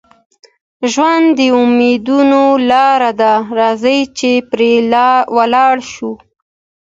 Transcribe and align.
ژوند 0.91 1.27
د 1.39 1.41
امیدونو 1.61 2.43
لاره 2.71 3.11
ده، 3.21 3.33
راځئ 3.59 3.99
چې 4.17 4.31
پرې 4.51 4.71
ولاړ 5.35 5.75
شو. 5.91 6.11